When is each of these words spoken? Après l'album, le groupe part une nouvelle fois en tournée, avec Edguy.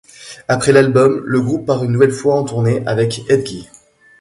Après 0.47 0.71
l'album, 0.71 1.21
le 1.25 1.41
groupe 1.41 1.67
part 1.67 1.83
une 1.83 1.91
nouvelle 1.91 2.09
fois 2.11 2.33
en 2.39 2.43
tournée, 2.43 2.81
avec 2.87 3.21
Edguy. 3.29 3.69